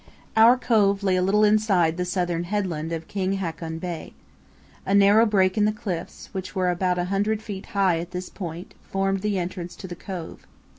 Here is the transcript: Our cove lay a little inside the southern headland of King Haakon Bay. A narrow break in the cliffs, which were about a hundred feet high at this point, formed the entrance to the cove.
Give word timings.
Our 0.35 0.57
cove 0.57 1.03
lay 1.03 1.15
a 1.15 1.21
little 1.21 1.43
inside 1.43 1.95
the 1.95 2.05
southern 2.05 2.45
headland 2.45 2.91
of 2.91 3.07
King 3.07 3.33
Haakon 3.33 3.77
Bay. 3.77 4.13
A 4.83 4.95
narrow 4.95 5.27
break 5.27 5.59
in 5.59 5.65
the 5.65 5.71
cliffs, 5.71 6.27
which 6.31 6.55
were 6.55 6.71
about 6.71 6.97
a 6.97 7.05
hundred 7.13 7.39
feet 7.43 7.67
high 7.77 7.99
at 7.99 8.09
this 8.09 8.27
point, 8.27 8.73
formed 8.81 9.21
the 9.21 9.37
entrance 9.37 9.75
to 9.75 9.87
the 9.87 9.95
cove. 9.95 10.47